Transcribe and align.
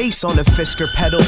face 0.00 0.24
on 0.24 0.34
the 0.34 0.42
Fisker 0.56 0.88
pedal. 0.94 1.20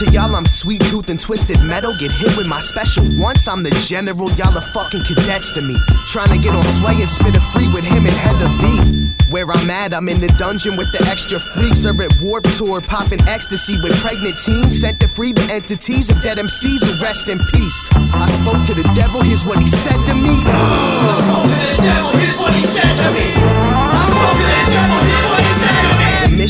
To 0.00 0.04
y'all, 0.10 0.34
I'm 0.34 0.46
sweet 0.46 0.80
tooth 0.88 1.10
and 1.10 1.20
twisted 1.20 1.60
metal. 1.68 1.92
Get 2.00 2.10
hit 2.10 2.32
with 2.36 2.46
my 2.46 2.60
special 2.60 3.04
once. 3.20 3.46
I'm 3.46 3.62
the 3.62 3.72
general. 3.84 4.32
Y'all 4.40 4.56
are 4.56 4.68
fucking 4.72 5.04
cadets 5.04 5.52
to 5.52 5.60
me. 5.60 5.76
Trying 6.08 6.32
to 6.32 6.40
get 6.40 6.56
on 6.56 6.64
sway 6.64 6.96
and 6.96 7.08
spit 7.08 7.36
a 7.36 7.40
free 7.52 7.68
with 7.76 7.84
him 7.84 8.08
and 8.08 8.16
Heather 8.24 8.48
B. 8.60 9.12
Where 9.28 9.44
I'm 9.50 9.68
at, 9.68 9.92
I'm 9.92 10.08
in 10.08 10.20
the 10.20 10.32
dungeon 10.40 10.76
with 10.78 10.90
the 10.92 11.04
extra 11.12 11.38
freaks. 11.38 11.84
Or 11.84 11.92
at 12.00 12.12
Warped 12.22 12.56
Tour, 12.56 12.80
popping 12.80 13.20
ecstasy 13.28 13.76
with 13.82 13.92
pregnant 14.00 14.36
teens. 14.40 14.80
Sent 14.80 14.98
to 15.00 15.08
free 15.08 15.32
the 15.32 15.44
entities 15.52 16.08
of 16.08 16.16
dead 16.22 16.38
MCs 16.38 16.88
who 16.88 16.92
rest 17.04 17.28
in 17.28 17.36
peace. 17.52 17.84
I 18.16 18.28
spoke 18.32 18.60
to 18.68 18.72
the 18.72 18.86
devil, 18.96 19.20
here's 19.20 19.44
what 19.44 19.58
he 19.58 19.68
said 19.68 20.00
to 20.08 20.14
me. 20.16 20.40
I 20.46 21.12
spoke 21.20 21.44
to 21.52 21.58
the 21.68 21.76
devil, 21.84 22.12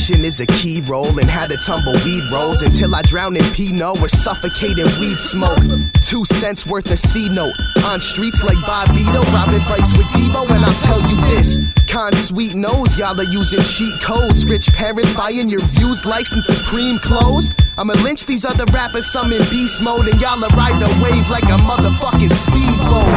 The 0.06 0.22
is 0.22 0.38
a 0.38 0.46
key 0.46 0.82
role 0.82 1.18
in 1.18 1.26
how 1.26 1.48
the 1.48 1.58
tumbleweed 1.66 2.30
rolls 2.30 2.62
until 2.62 2.94
I 2.94 3.02
drown 3.02 3.34
in 3.34 3.42
Pinot 3.50 3.98
or 4.00 4.08
suffocate 4.08 4.78
in 4.78 4.86
weed 5.02 5.18
smoke. 5.18 5.58
Two 5.98 6.24
cents 6.24 6.64
worth 6.64 6.86
of 6.92 7.00
C 7.00 7.28
note 7.28 7.50
on 7.82 7.98
streets 7.98 8.44
like 8.44 8.54
Bobito, 8.62 9.26
robbing 9.34 9.58
bikes 9.66 9.90
with 9.98 10.06
Debo, 10.14 10.46
and 10.46 10.62
I'll 10.62 10.78
tell 10.86 11.02
you 11.10 11.16
this. 11.34 11.58
Con 11.90 12.14
sweet 12.14 12.54
knows 12.54 12.96
y'all 12.96 13.18
are 13.18 13.24
using 13.34 13.58
cheat 13.66 13.98
codes. 14.00 14.46
Rich 14.46 14.70
parents 14.78 15.12
buying 15.12 15.48
your 15.48 15.62
views, 15.74 16.06
license 16.06 16.46
supreme 16.46 16.98
clothes. 17.02 17.50
I'ma 17.76 17.94
lynch 18.04 18.26
these 18.26 18.44
other 18.44 18.66
rappers, 18.70 19.10
some 19.10 19.32
in 19.32 19.42
beast 19.50 19.82
mode, 19.82 20.06
and 20.06 20.20
y'all 20.20 20.38
are 20.38 20.54
ride 20.54 20.78
the 20.78 20.86
wave 21.02 21.26
like 21.34 21.50
a 21.50 21.58
motherfucking 21.66 22.30
speedboat. 22.30 23.10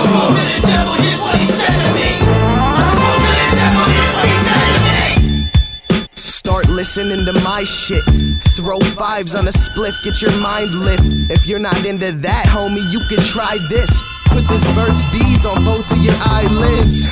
To 0.00 0.48
the 0.48 0.66
devil, 0.66 0.94
here's 0.96 1.20
what 1.20 1.36
he 1.36 1.44
said 1.44 1.81
Start 6.92 7.06
listening 7.06 7.24
to 7.24 7.40
my 7.40 7.64
shit. 7.64 8.04
Throw 8.52 8.78
fives 8.80 9.34
on 9.34 9.48
a 9.48 9.50
spliff, 9.50 9.96
get 10.04 10.20
your 10.20 10.36
mind 10.42 10.68
lift. 10.74 11.30
If 11.30 11.46
you're 11.46 11.58
not 11.58 11.86
into 11.86 12.12
that, 12.12 12.44
homie, 12.44 12.84
you 12.92 13.00
can 13.08 13.18
try 13.24 13.56
this. 13.70 14.02
Put 14.26 14.46
this 14.46 14.62
Burt's 14.74 15.00
Bees 15.10 15.46
on 15.46 15.64
both 15.64 15.90
of 15.90 15.96
your 16.04 16.12
eyelids. 16.20 17.06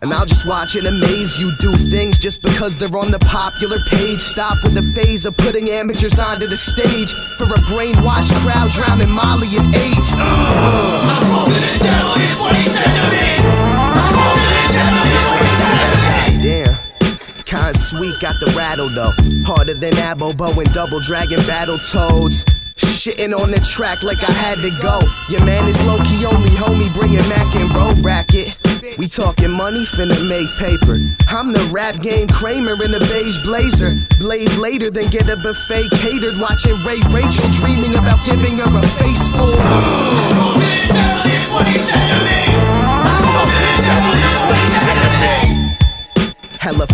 And 0.00 0.14
I'll 0.14 0.26
just 0.26 0.46
watch 0.46 0.76
and 0.76 0.86
amaze 0.86 1.40
you 1.40 1.50
do 1.58 1.76
things 1.76 2.20
just 2.20 2.40
because 2.40 2.76
they're 2.76 2.96
on 2.96 3.10
the 3.10 3.18
popular 3.18 3.78
page. 3.90 4.20
Stop 4.20 4.62
with 4.62 4.74
the 4.74 4.86
phase 4.94 5.26
of 5.26 5.36
putting 5.38 5.70
amateurs 5.70 6.20
onto 6.20 6.46
the 6.46 6.56
stage 6.56 7.10
for 7.36 7.50
a 7.50 7.58
brainwashed 7.66 8.30
crowd 8.46 8.70
drowning 8.70 9.10
Molly 9.10 9.56
and 9.58 9.74
age. 9.74 10.10
I 10.14 11.14
spoke 11.18 11.48
to 11.48 11.58
the 11.58 11.82
devil, 11.82 12.14
here's 12.14 12.38
what 12.38 12.54
he 12.54 12.62
said 12.62 12.94
to 12.94 13.10
me. 13.10 13.13
Con 17.84 17.98
sweet 17.98 18.20
got 18.20 18.34
the 18.40 18.52
rattle 18.56 18.88
though. 18.88 19.12
Harder 19.44 19.74
than 19.74 19.92
Abobo 19.94 20.56
and 20.56 20.72
Double 20.72 21.00
Dragon 21.00 21.40
Battle 21.46 21.78
Toads. 21.78 22.44
Shitting 22.76 23.36
on 23.38 23.50
the 23.50 23.60
track 23.60 24.02
like 24.02 24.22
I 24.22 24.32
had 24.32 24.56
to 24.58 24.70
go. 24.80 25.00
Your 25.28 25.44
man 25.44 25.68
is 25.68 25.76
low 25.84 25.98
key 26.04 26.24
only 26.24 26.50
homie, 26.50 26.92
bringing 26.94 27.26
Mac 27.28 27.54
and 27.54 27.70
road 27.74 27.98
racket. 28.04 28.56
We 28.96 29.08
talking 29.08 29.50
money, 29.50 29.84
finna 29.84 30.16
make 30.28 30.48
paper. 30.56 30.96
I'm 31.28 31.52
the 31.52 31.64
rap 31.72 32.00
game 32.00 32.28
Kramer 32.28 32.78
in 32.84 32.94
a 32.94 33.00
beige 33.00 33.42
blazer. 33.44 33.96
Blaze 34.18 34.56
later 34.56 34.90
than 34.90 35.10
get 35.10 35.28
a 35.28 35.36
buffet 35.36 35.90
catered. 35.98 36.36
Watching 36.40 36.76
Ray 36.86 37.02
Rachel 37.12 37.48
dreaming 37.60 37.98
about 37.98 38.20
giving 38.24 38.56
her 38.62 38.70
a 38.70 38.86
face 39.02 39.23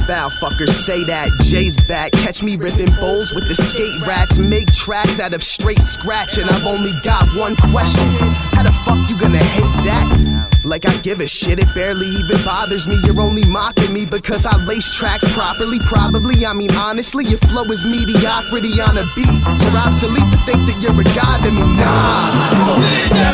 foul 0.06 0.30
fuckers 0.30 0.70
say 0.70 1.04
that 1.04 1.28
Jay's 1.42 1.76
back. 1.86 2.12
Catch 2.12 2.42
me 2.42 2.56
ripping 2.56 2.90
bowls 3.00 3.32
with 3.34 3.48
the 3.48 3.54
skate 3.54 4.06
rats. 4.06 4.38
Make 4.38 4.72
tracks 4.72 5.20
out 5.20 5.34
of 5.34 5.42
straight 5.42 5.82
scratch, 5.82 6.38
and 6.38 6.48
I've 6.48 6.66
only 6.66 6.92
got 7.04 7.26
one 7.36 7.56
question. 7.72 8.08
How 8.56 8.62
the 8.62 8.72
fuck 8.84 8.98
you 9.08 9.18
gonna 9.18 9.38
hate 9.38 9.84
that? 9.84 10.40
Like 10.64 10.86
I 10.86 10.94
give 10.98 11.20
a 11.20 11.26
shit, 11.26 11.58
it 11.58 11.68
barely 11.74 12.06
even 12.06 12.36
bothers 12.44 12.86
me. 12.86 12.94
You're 13.04 13.20
only 13.20 13.44
mocking 13.44 13.92
me 13.92 14.04
because 14.04 14.44
I 14.44 14.56
lace 14.66 14.94
tracks 14.96 15.24
properly. 15.32 15.78
Probably, 15.86 16.44
I 16.44 16.52
mean 16.52 16.74
honestly, 16.74 17.24
your 17.24 17.38
flow 17.38 17.64
is 17.64 17.84
mediocrity 17.84 18.80
on 18.80 18.98
a 18.98 19.04
beat. 19.16 19.40
You're 19.64 19.78
obsolete 19.80 20.28
to 20.30 20.38
think 20.44 20.60
that 20.68 20.76
you're 20.82 20.92
a 20.92 21.04
god 21.16 21.42
to 21.44 21.50
me. 21.50 21.64
Nah. 21.80 23.29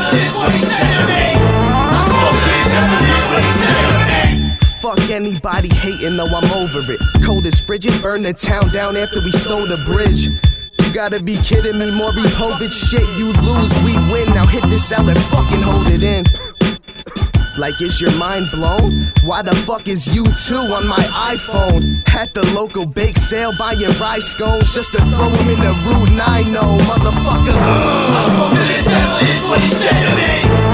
Anybody 5.17 5.73
hating, 5.73 6.17
though 6.17 6.29
I'm 6.29 6.45
over 6.53 6.85
it. 6.93 7.01
Cold 7.25 7.47
as 7.47 7.59
fridges, 7.59 8.01
burn 8.03 8.23
the 8.23 8.35
town 8.35 8.69
down 8.69 8.97
after 8.97 9.21
we 9.21 9.33
stole 9.33 9.65
the 9.65 9.81
bridge. 9.89 10.29
You 10.29 10.93
gotta 10.93 11.23
be 11.23 11.37
kidding 11.39 11.79
me, 11.79 11.89
Maury 11.97 12.29
Povich 12.37 12.77
shit. 12.77 13.07
You 13.17 13.33
lose, 13.49 13.73
we 13.81 13.97
win. 14.13 14.29
Now 14.35 14.47
hit 14.47 14.63
this 14.69 14.93
L 14.93 15.09
and 15.09 15.21
fucking 15.33 15.63
hold 15.63 15.89
it 15.89 16.03
in. 16.03 16.25
Like, 17.59 17.81
is 17.81 18.03
your 18.03 18.13
mind 18.19 18.45
blown? 18.53 19.07
Why 19.25 19.41
the 19.41 19.55
fuck 19.55 19.89
is 19.89 20.07
you 20.15 20.25
two 20.25 20.61
on 20.77 20.87
my 20.87 21.01
iPhone? 21.33 22.07
At 22.15 22.35
the 22.35 22.45
local 22.55 22.85
bake 22.85 23.17
sale 23.17 23.53
buying 23.59 23.81
rice 23.99 24.27
scones 24.27 24.75
just 24.75 24.93
to 24.93 24.99
throw 24.99 25.31
them 25.31 25.49
in 25.49 25.61
the 25.61 25.73
Route 25.89 26.13
9 26.13 26.53
no 26.53 26.77
motherfucker. 26.85 27.57
I 27.57 28.21
spoke 28.29 28.53
to 28.53 28.61
the 28.61 28.91
devil, 28.91 29.17
here's 29.25 29.49
what 29.49 29.61
he 29.63 29.69
said 29.69 29.97
to 29.97 30.17
me. 30.61 30.66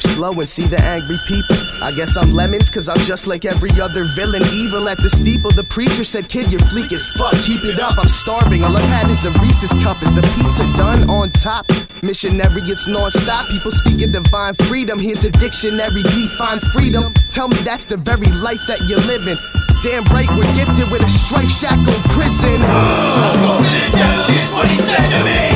Slow 0.00 0.32
and 0.32 0.48
see 0.48 0.66
the 0.66 0.80
angry 0.80 1.16
people. 1.26 1.56
I 1.82 1.92
guess 1.96 2.16
I'm 2.16 2.32
lemons, 2.32 2.70
cause 2.70 2.88
I'm 2.88 2.98
just 2.98 3.26
like 3.26 3.44
every 3.44 3.70
other 3.80 4.04
villain. 4.14 4.42
Evil 4.52 4.88
at 4.88 4.98
the 4.98 5.10
steeple. 5.10 5.50
The 5.50 5.64
preacher 5.64 6.04
said, 6.04 6.28
Kid, 6.28 6.52
you're 6.52 6.60
fleek 6.72 6.92
as 6.92 7.06
fuck. 7.18 7.34
Keep 7.44 7.64
it 7.64 7.80
up, 7.80 7.98
I'm 7.98 8.08
starving. 8.08 8.64
All 8.64 8.76
I've 8.76 8.88
had 8.88 9.10
is 9.10 9.24
a 9.24 9.30
Reese's 9.40 9.72
cup. 9.84 10.02
Is 10.02 10.14
the 10.14 10.22
pizza 10.36 10.64
done 10.76 11.08
on 11.08 11.30
top? 11.30 11.66
Missionary, 12.02 12.62
it's 12.70 12.86
non 12.86 13.10
stop. 13.10 13.46
People 13.48 13.70
speaking 13.70 14.12
divine 14.12 14.54
freedom. 14.66 14.98
Here's 14.98 15.24
a 15.24 15.30
dictionary, 15.30 16.02
define 16.02 16.60
freedom. 16.72 17.14
Tell 17.30 17.48
me 17.48 17.56
that's 17.58 17.86
the 17.86 17.96
very 17.96 18.30
life 18.42 18.60
that 18.68 18.80
you're 18.88 19.02
living. 19.06 19.36
Damn 19.82 20.04
right, 20.14 20.28
we're 20.34 20.52
gifted 20.54 20.90
with 20.90 21.02
a 21.02 21.08
strife 21.08 21.48
shackled 21.48 22.02
prison. 22.10 22.58
Spoke 22.58 23.62
to 23.62 23.70
the 23.70 23.88
devil, 23.94 24.24
here's 24.34 24.52
what 24.52 24.68
he 24.68 24.76
said 24.76 25.08
to 25.10 25.24
me. 25.24 25.47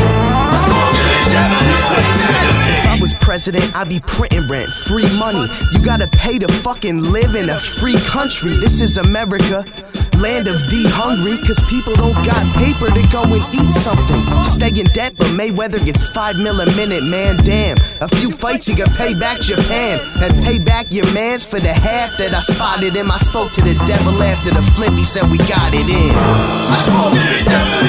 I 3.32 3.36
president, 3.36 3.74
I'd 3.74 3.88
be 3.88 3.98
printing 3.98 4.46
rent, 4.46 4.68
free 4.68 5.08
money. 5.16 5.46
You 5.72 5.82
gotta 5.82 6.06
pay 6.06 6.38
to 6.38 6.52
fucking 6.60 7.00
live 7.00 7.34
in 7.34 7.48
a 7.48 7.58
free 7.58 7.96
country. 8.04 8.50
This 8.60 8.78
is 8.78 8.98
America. 8.98 9.64
Land 10.20 10.46
of 10.46 10.60
the 10.68 10.84
hungry, 10.92 11.40
cause 11.48 11.58
people 11.66 11.96
don't 11.96 12.14
got 12.28 12.44
paper 12.60 12.92
to 12.92 13.02
go 13.08 13.24
and 13.24 13.42
eat 13.56 13.72
something. 13.72 14.20
Stay 14.44 14.68
in 14.78 14.86
debt, 14.92 15.16
but 15.16 15.32
Mayweather 15.32 15.82
gets 15.82 16.04
five 16.12 16.36
mil 16.36 16.60
a 16.60 16.66
minute, 16.76 17.02
man. 17.08 17.40
Damn. 17.42 17.78
A 18.04 18.06
few 18.06 18.30
fights, 18.30 18.68
you 18.68 18.76
can 18.76 18.86
pay 19.00 19.18
back 19.18 19.40
Japan. 19.40 19.98
And 20.20 20.44
pay 20.44 20.60
back 20.60 20.92
your 20.92 21.10
mans 21.14 21.46
for 21.46 21.58
the 21.58 21.72
half 21.72 22.12
that 22.18 22.34
I 22.34 22.40
spotted 22.40 22.94
him. 22.94 23.10
I 23.10 23.16
spoke 23.16 23.50
to 23.52 23.62
the 23.62 23.74
devil 23.88 24.22
after 24.22 24.50
the 24.52 24.62
flip, 24.76 24.92
he 24.92 25.02
said 25.02 25.24
we 25.30 25.38
got 25.38 25.72
it 25.72 25.88
in. 25.88 26.14
I 26.14 26.76
spoke 26.84 27.16
to 27.16 27.24
the 27.32 27.42
devil, 27.48 27.81